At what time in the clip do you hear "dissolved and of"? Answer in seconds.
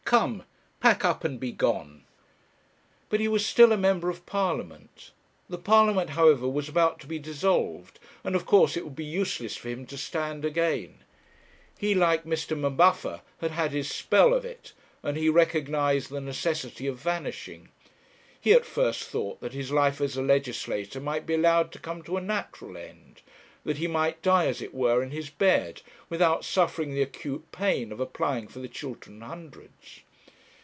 7.17-8.45